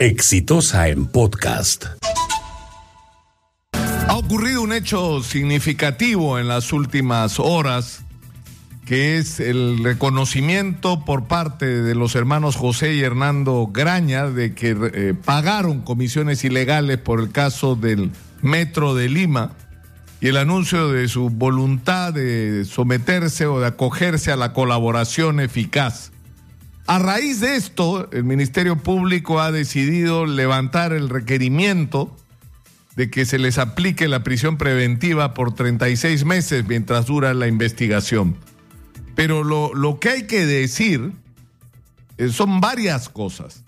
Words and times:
Exitosa 0.00 0.88
en 0.88 1.04
podcast. 1.04 1.84
Ha 3.74 4.16
ocurrido 4.16 4.62
un 4.62 4.72
hecho 4.72 5.22
significativo 5.22 6.38
en 6.38 6.48
las 6.48 6.72
últimas 6.72 7.38
horas, 7.38 8.02
que 8.86 9.18
es 9.18 9.40
el 9.40 9.84
reconocimiento 9.84 11.04
por 11.04 11.24
parte 11.24 11.66
de 11.66 11.94
los 11.94 12.14
hermanos 12.14 12.56
José 12.56 12.94
y 12.94 13.02
Hernando 13.02 13.68
Graña 13.70 14.30
de 14.30 14.54
que 14.54 14.74
eh, 14.94 15.12
pagaron 15.22 15.82
comisiones 15.82 16.44
ilegales 16.44 16.96
por 16.96 17.20
el 17.20 17.30
caso 17.30 17.76
del 17.76 18.10
Metro 18.40 18.94
de 18.94 19.10
Lima 19.10 19.52
y 20.22 20.28
el 20.28 20.38
anuncio 20.38 20.88
de 20.88 21.08
su 21.08 21.28
voluntad 21.28 22.14
de 22.14 22.64
someterse 22.64 23.44
o 23.44 23.60
de 23.60 23.66
acogerse 23.66 24.32
a 24.32 24.36
la 24.36 24.54
colaboración 24.54 25.40
eficaz. 25.40 26.10
A 26.90 26.98
raíz 26.98 27.38
de 27.38 27.54
esto, 27.54 28.10
el 28.10 28.24
Ministerio 28.24 28.74
Público 28.74 29.40
ha 29.40 29.52
decidido 29.52 30.26
levantar 30.26 30.92
el 30.92 31.08
requerimiento 31.08 32.16
de 32.96 33.08
que 33.12 33.26
se 33.26 33.38
les 33.38 33.58
aplique 33.58 34.08
la 34.08 34.24
prisión 34.24 34.58
preventiva 34.58 35.32
por 35.32 35.54
36 35.54 36.24
meses 36.24 36.66
mientras 36.66 37.06
dura 37.06 37.32
la 37.32 37.46
investigación. 37.46 38.34
Pero 39.14 39.44
lo, 39.44 39.72
lo 39.72 40.00
que 40.00 40.08
hay 40.08 40.26
que 40.26 40.44
decir 40.44 41.12
eh, 42.18 42.30
son 42.30 42.60
varias 42.60 43.08
cosas. 43.08 43.62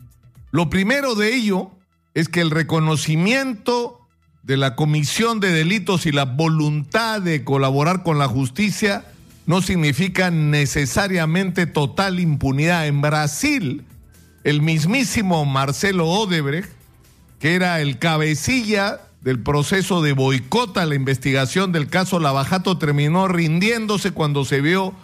Lo 0.51 0.69
primero 0.69 1.15
de 1.15 1.33
ello 1.33 1.71
es 2.15 2.29
que 2.29 2.41
el 2.41 2.51
reconocimiento 2.51 4.01
de 4.43 4.57
la 4.57 4.75
comisión 4.75 5.39
de 5.39 5.53
delitos 5.53 6.07
y 6.07 6.11
la 6.11 6.25
voluntad 6.25 7.23
de 7.23 7.45
colaborar 7.45 8.03
con 8.03 8.19
la 8.19 8.27
justicia 8.27 9.05
no 9.47 9.63
significa 9.63 10.31
necesariamente 10.31 11.67
total 11.67 12.21
impunidad. 12.21 12.87
En 12.87 13.01
Brasil, 13.01 13.85
el 14.45 14.63
mismísimo 14.63 15.45
Marcelo 15.45 16.09
Odebrecht, 16.09 16.71
que 17.39 17.55
era 17.55 17.81
el 17.81 17.99
cabecilla 17.99 19.01
del 19.21 19.41
proceso 19.41 20.03
de 20.03 20.13
boicota 20.13 20.83
a 20.83 20.87
la 20.87 20.95
investigación 20.95 21.73
del 21.73 21.89
caso 21.89 22.21
Lavajato, 22.21 22.79
terminó 22.79 23.29
rindiéndose 23.29 24.13
cuando 24.13 24.45
se 24.45 24.61
vio 24.61 24.95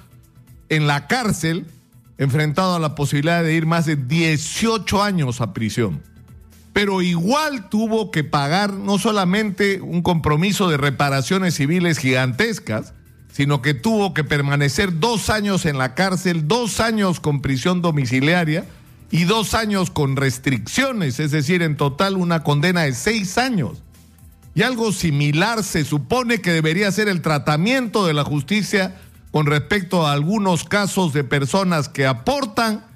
en 0.69 0.87
la 0.87 1.07
cárcel 1.07 1.67
enfrentado 2.19 2.75
a 2.75 2.81
la 2.81 2.95
posibilidad 2.95 3.43
de 3.43 3.55
ir 3.55 3.67
más 3.67 3.87
de 3.87 3.97
18 3.97 5.03
años 5.03 5.41
a 5.41 5.53
prisión. 5.53 6.03
Pero 6.73 7.01
igual 7.01 7.69
tuvo 7.71 8.11
que 8.11 8.25
pagar 8.25 8.73
no 8.73 8.99
solamente 8.99 9.81
un 9.81 10.03
compromiso 10.03 10.69
de 10.69 10.77
reparaciones 10.77 11.55
civiles 11.55 11.99
gigantescas, 11.99 12.93
sino 13.39 13.63
que 13.63 13.73
tuvo 13.73 14.15
que 14.15 14.25
permanecer 14.25 14.99
dos 14.99 15.31
años 15.31 15.65
en 15.65 15.79
la 15.79 15.95
cárcel, 15.95 16.49
dos 16.49 16.81
años 16.81 17.21
con 17.21 17.41
prisión 17.41 17.83
domiciliaria 17.83 18.67
y 19.13 19.27
dos 19.27 19.55
años 19.55 19.91
con 19.91 20.17
restricciones, 20.17 21.21
es 21.21 21.31
decir, 21.31 21.63
en 21.63 21.77
total 21.77 22.17
una 22.17 22.43
condena 22.43 22.81
de 22.83 22.95
seis 22.95 23.39
años. 23.39 23.79
Y 24.57 24.63
algo 24.63 24.91
similar 24.91 25.63
se 25.63 25.85
supone 25.85 26.41
que 26.41 26.51
debería 26.51 26.91
ser 26.91 27.07
el 27.07 27.23
tratamiento 27.23 28.07
de 28.07 28.15
la 28.15 28.25
justicia 28.25 28.97
con 29.31 29.47
respecto 29.47 30.05
a 30.05 30.15
algunos 30.15 30.65
casos 30.65 31.13
de 31.13 31.23
personas 31.23 31.89
que 31.89 32.09
aportan 32.09 32.87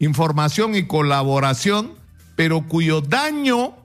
información 0.00 0.74
y 0.74 0.88
colaboración, 0.88 1.92
pero 2.34 2.66
cuyo 2.66 3.02
daño, 3.02 3.76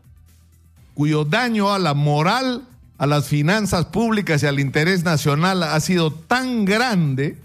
cuyo 0.96 1.26
daño 1.26 1.72
a 1.72 1.78
la 1.78 1.94
moral 1.94 2.64
a 2.98 3.06
las 3.06 3.28
finanzas 3.28 3.86
públicas 3.86 4.42
y 4.42 4.48
al 4.48 4.60
interés 4.60 5.04
nacional 5.04 5.64
ha 5.64 5.80
sido 5.80 6.12
tan 6.12 6.66
grande 6.66 7.38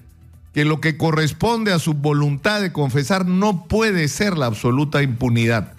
que 0.55 0.64
lo 0.64 0.81
que 0.81 0.97
corresponde 0.97 1.72
a 1.72 1.78
su 1.78 1.95
voluntad 1.95 2.61
de 2.61 2.72
confesar 2.72 3.27
no 3.27 3.64
puede 3.64 4.08
ser 4.08 4.36
la 4.36 4.47
absoluta 4.47 5.03
impunidad. 5.03 5.73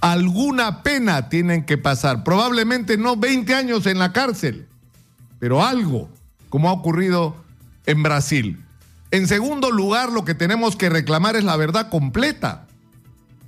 Alguna 0.00 0.82
pena 0.82 1.28
tienen 1.28 1.64
que 1.64 1.78
pasar, 1.78 2.24
probablemente 2.24 2.96
no 2.98 3.16
20 3.16 3.54
años 3.54 3.86
en 3.86 3.98
la 3.98 4.12
cárcel, 4.12 4.66
pero 5.38 5.64
algo, 5.64 6.08
como 6.50 6.68
ha 6.68 6.72
ocurrido 6.72 7.36
en 7.86 8.02
Brasil. 8.02 8.62
En 9.10 9.28
segundo 9.28 9.70
lugar, 9.70 10.10
lo 10.10 10.24
que 10.24 10.34
tenemos 10.34 10.76
que 10.76 10.90
reclamar 10.90 11.36
es 11.36 11.44
la 11.44 11.56
verdad 11.56 11.88
completa, 11.88 12.66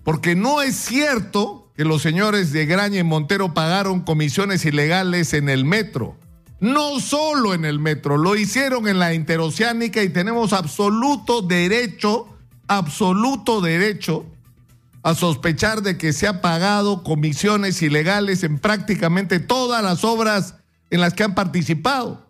porque 0.04 0.34
no 0.34 0.62
es 0.62 0.76
cierto 0.76 1.65
que 1.76 1.84
los 1.84 2.00
señores 2.00 2.52
de 2.52 2.64
Graña 2.64 3.00
y 3.00 3.04
Montero 3.04 3.52
pagaron 3.52 4.00
comisiones 4.00 4.64
ilegales 4.64 5.34
en 5.34 5.48
el 5.48 5.64
metro. 5.64 6.16
No 6.58 7.00
solo 7.00 7.52
en 7.52 7.66
el 7.66 7.78
metro, 7.78 8.16
lo 8.16 8.34
hicieron 8.34 8.88
en 8.88 8.98
la 8.98 9.12
interoceánica 9.12 10.02
y 10.02 10.08
tenemos 10.08 10.54
absoluto 10.54 11.42
derecho, 11.42 12.28
absoluto 12.66 13.60
derecho 13.60 14.24
a 15.02 15.14
sospechar 15.14 15.82
de 15.82 15.98
que 15.98 16.14
se 16.14 16.26
ha 16.26 16.40
pagado 16.40 17.02
comisiones 17.02 17.82
ilegales 17.82 18.42
en 18.42 18.58
prácticamente 18.58 19.38
todas 19.38 19.82
las 19.82 20.02
obras 20.02 20.54
en 20.88 21.00
las 21.00 21.12
que 21.12 21.24
han 21.24 21.34
participado. 21.34 22.26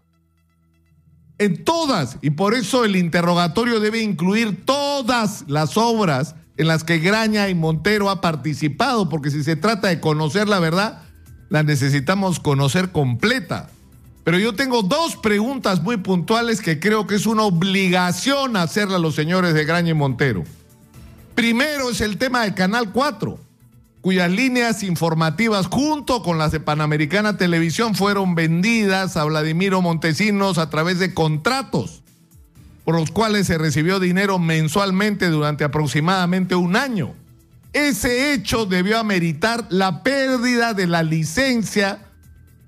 En 1.39 1.65
todas. 1.65 2.19
Y 2.21 2.31
por 2.31 2.55
eso 2.55 2.85
el 2.85 2.97
interrogatorio 2.97 3.79
debe 3.79 4.03
incluir 4.03 4.65
todas 4.65 5.45
las 5.47 5.77
obras 5.77 6.35
en 6.57 6.69
las 6.69 6.85
que 6.85 6.99
Graña 6.99 7.49
y 7.49 7.55
Montero 7.55 8.11
ha 8.11 8.21
participado, 8.21 9.09
porque 9.09 9.31
si 9.31 9.45
se 9.45 9.57
trata 9.57 9.89
de 9.89 10.01
conocer 10.01 10.49
la 10.49 10.59
verdad, 10.59 11.03
la 11.49 11.63
necesitamos 11.63 12.41
conocer 12.41 12.93
completa. 12.93 13.69
Pero 14.25 14.39
yo 14.39 14.55
tengo 14.55 14.83
dos 14.83 15.17
preguntas 15.17 15.83
muy 15.83 15.99
puntuales 15.99 16.61
que 16.61 16.81
creo 16.81 17.07
que 17.07 17.15
es 17.15 17.27
una 17.27 17.43
obligación 17.43 18.57
hacerle 18.57 18.97
a 18.97 18.99
los 18.99 19.15
señores 19.15 19.55
de 19.55 19.65
Graña 19.65 19.91
y 19.91 19.95
Montero. 19.95 20.45
Primero 21.35 21.91
es 21.91 22.01
el 22.01 22.17
tema 22.17 22.43
del 22.43 22.55
Canal 22.55 22.91
4, 22.91 23.39
cuyas 24.01 24.31
líneas 24.31 24.83
informativas 24.83 25.67
junto 25.67 26.23
con 26.23 26.39
las 26.39 26.51
de 26.51 26.61
Panamericana 26.61 27.37
Televisión 27.37 27.95
fueron 27.95 28.35
vendidas 28.35 29.17
a 29.17 29.25
Vladimiro 29.25 29.83
Montesinos 29.83 30.59
a 30.59 30.71
través 30.71 30.99
de 30.99 31.13
contratos 31.13 32.03
por 32.87 32.95
los 32.95 33.11
cuales 33.11 33.49
se 33.49 33.59
recibió 33.59 33.99
dinero 33.99 34.39
mensualmente 34.39 35.29
durante 35.29 35.65
aproximadamente 35.65 36.55
un 36.55 36.77
año. 36.77 37.15
Ese 37.73 38.33
hecho 38.33 38.65
debió 38.65 39.01
ameritar 39.01 39.67
la 39.71 40.05
pérdida 40.05 40.73
de 40.73 40.87
la 40.87 41.03
licencia 41.03 41.99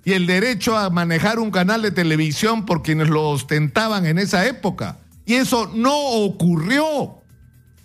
y 0.05 0.15
el 0.15 0.27
derecho 0.27 0.77
a 0.77 0.91
manejar 0.91 1.39
un 1.39 1.53
canal 1.53 1.83
de 1.83 1.93
televisión 1.93 2.67
por 2.67 2.83
quienes 2.83 3.09
lo 3.09 3.29
ostentaban 3.29 4.07
en 4.07 4.19
esa 4.19 4.45
época. 4.49 4.99
Y 5.25 5.35
eso 5.35 5.71
no 5.73 5.97
ocurrió. 5.97 7.23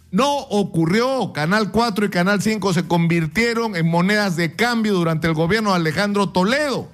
No 0.09 0.37
ocurrió. 0.39 1.33
Canal 1.33 1.69
4 1.69 2.07
y 2.07 2.09
Canal 2.09 2.41
5 2.41 2.73
se 2.73 2.87
convirtieron 2.87 3.75
en 3.75 3.87
monedas 3.87 4.35
de 4.37 4.55
cambio 4.55 4.93
durante 4.93 5.27
el 5.27 5.35
gobierno 5.35 5.69
de 5.69 5.75
Alejandro 5.75 6.29
Toledo. 6.29 6.89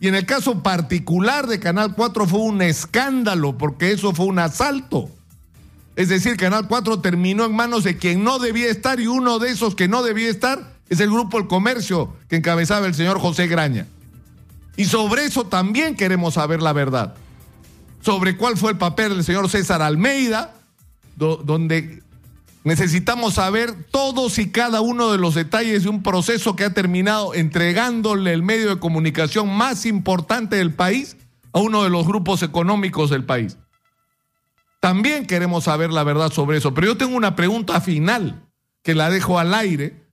Y 0.00 0.08
en 0.08 0.14
el 0.14 0.26
caso 0.26 0.62
particular 0.62 1.46
de 1.46 1.58
Canal 1.58 1.94
4 1.94 2.26
fue 2.26 2.40
un 2.40 2.62
escándalo 2.62 3.58
porque 3.58 3.92
eso 3.92 4.14
fue 4.14 4.26
un 4.26 4.38
asalto. 4.38 5.10
Es 5.96 6.08
decir, 6.08 6.36
Canal 6.36 6.68
4 6.68 7.00
terminó 7.00 7.44
en 7.44 7.56
manos 7.56 7.82
de 7.82 7.96
quien 7.96 8.22
no 8.22 8.38
debía 8.38 8.70
estar 8.70 9.00
y 9.00 9.08
uno 9.08 9.40
de 9.40 9.50
esos 9.50 9.74
que 9.74 9.88
no 9.88 10.02
debía 10.02 10.30
estar 10.30 10.74
es 10.88 11.00
el 11.00 11.10
grupo 11.10 11.38
El 11.38 11.48
Comercio 11.48 12.14
que 12.28 12.36
encabezaba 12.36 12.86
el 12.86 12.94
señor 12.94 13.18
José 13.18 13.48
Graña. 13.48 13.86
Y 14.76 14.84
sobre 14.84 15.24
eso 15.24 15.44
también 15.44 15.96
queremos 15.96 16.34
saber 16.34 16.62
la 16.62 16.72
verdad. 16.72 17.14
Sobre 18.00 18.36
cuál 18.36 18.56
fue 18.56 18.70
el 18.70 18.78
papel 18.78 19.10
del 19.10 19.24
señor 19.24 19.48
César 19.50 19.82
Almeida, 19.82 20.54
donde 21.16 22.04
Necesitamos 22.64 23.34
saber 23.34 23.84
todos 23.90 24.38
y 24.38 24.50
cada 24.50 24.80
uno 24.80 25.12
de 25.12 25.18
los 25.18 25.34
detalles 25.34 25.84
de 25.84 25.88
un 25.88 26.02
proceso 26.02 26.56
que 26.56 26.64
ha 26.64 26.74
terminado 26.74 27.34
entregándole 27.34 28.32
el 28.32 28.42
medio 28.42 28.68
de 28.68 28.80
comunicación 28.80 29.48
más 29.48 29.86
importante 29.86 30.56
del 30.56 30.74
país 30.74 31.16
a 31.52 31.60
uno 31.60 31.84
de 31.84 31.90
los 31.90 32.06
grupos 32.06 32.42
económicos 32.42 33.10
del 33.10 33.24
país. 33.24 33.58
También 34.80 35.26
queremos 35.26 35.64
saber 35.64 35.90
la 35.92 36.04
verdad 36.04 36.30
sobre 36.30 36.58
eso, 36.58 36.74
pero 36.74 36.88
yo 36.88 36.96
tengo 36.96 37.16
una 37.16 37.36
pregunta 37.36 37.80
final 37.80 38.48
que 38.82 38.94
la 38.94 39.10
dejo 39.10 39.38
al 39.38 39.54
aire 39.54 40.06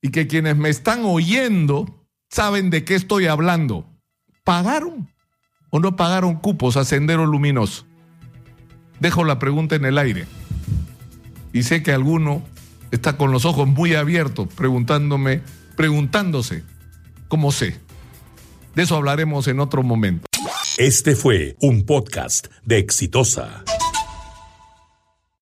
y 0.00 0.10
que 0.10 0.26
quienes 0.26 0.56
me 0.56 0.70
están 0.70 1.02
oyendo 1.04 2.04
saben 2.28 2.70
de 2.70 2.84
qué 2.84 2.94
estoy 2.94 3.26
hablando. 3.26 3.86
¿Pagaron 4.44 5.08
o 5.70 5.78
no 5.78 5.94
pagaron 5.96 6.36
cupos 6.36 6.76
a 6.76 6.84
Sendero 6.84 7.26
Luminoso? 7.26 7.84
Dejo 8.98 9.24
la 9.24 9.38
pregunta 9.38 9.76
en 9.76 9.84
el 9.84 9.98
aire 9.98 10.26
y 11.52 11.62
sé 11.62 11.82
que 11.82 11.92
alguno 11.92 12.42
está 12.90 13.16
con 13.16 13.32
los 13.32 13.44
ojos 13.44 13.66
muy 13.68 13.94
abiertos 13.94 14.48
preguntándome, 14.54 15.40
preguntándose 15.76 16.62
cómo 17.28 17.52
sé. 17.52 17.76
De 18.74 18.82
eso 18.82 18.96
hablaremos 18.96 19.48
en 19.48 19.60
otro 19.60 19.82
momento. 19.82 20.26
Este 20.78 21.14
fue 21.14 21.56
un 21.60 21.84
podcast 21.84 22.46
de 22.64 22.78
Exitosa. 22.78 23.64